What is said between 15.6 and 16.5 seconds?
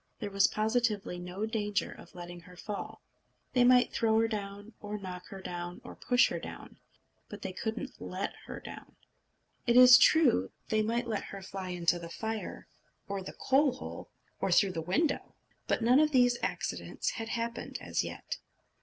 but none of these